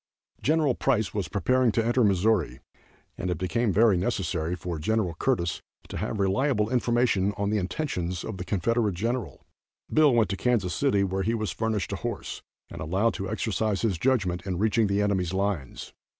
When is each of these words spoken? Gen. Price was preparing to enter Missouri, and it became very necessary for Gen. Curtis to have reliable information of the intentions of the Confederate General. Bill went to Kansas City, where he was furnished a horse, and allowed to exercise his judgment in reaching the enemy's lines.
Gen. 0.41 0.73
Price 0.77 1.13
was 1.13 1.27
preparing 1.27 1.71
to 1.73 1.85
enter 1.85 2.03
Missouri, 2.03 2.59
and 3.19 3.29
it 3.29 3.37
became 3.37 3.71
very 3.71 3.97
necessary 3.97 4.55
for 4.55 4.79
Gen. 4.79 5.13
Curtis 5.19 5.61
to 5.89 5.97
have 5.97 6.19
reliable 6.19 6.71
information 6.71 7.33
of 7.37 7.51
the 7.51 7.59
intentions 7.59 8.23
of 8.23 8.37
the 8.37 8.43
Confederate 8.43 8.95
General. 8.95 9.45
Bill 9.93 10.11
went 10.15 10.29
to 10.31 10.35
Kansas 10.37 10.73
City, 10.73 11.03
where 11.03 11.21
he 11.21 11.35
was 11.35 11.51
furnished 11.51 11.93
a 11.93 11.97
horse, 11.97 12.41
and 12.71 12.81
allowed 12.81 13.13
to 13.13 13.29
exercise 13.29 13.83
his 13.83 13.99
judgment 13.99 14.41
in 14.47 14.57
reaching 14.57 14.87
the 14.87 15.03
enemy's 15.03 15.35
lines. 15.35 15.93